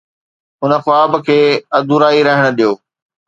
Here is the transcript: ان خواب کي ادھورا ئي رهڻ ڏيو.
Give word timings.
ان 0.63 0.71
خواب 0.83 1.11
کي 1.25 1.39
ادھورا 1.77 2.09
ئي 2.15 2.19
رهڻ 2.27 2.45
ڏيو. 2.57 2.71